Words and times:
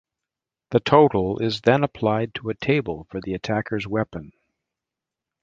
The 0.71 0.79
total 0.79 1.37
is 1.37 1.61
then 1.61 1.83
applied 1.83 2.33
to 2.33 2.49
a 2.49 2.55
table 2.55 3.03
for 3.11 3.21
the 3.21 3.35
attacker's 3.35 3.85
weapon. 3.85 4.31